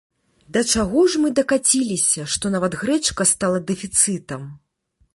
Да 0.55 0.63
чаго 0.75 1.03
ж 1.15 1.21
мы 1.25 1.31
дакаціліся, 1.41 2.27
што 2.37 2.45
нават 2.57 2.81
грэчка 2.83 3.31
стала 3.37 3.57
дэфіцытам? 3.73 4.53